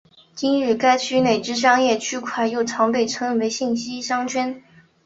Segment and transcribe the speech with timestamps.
[0.33, 4.63] 今日该区内之商业区块又常被称为信义商圈。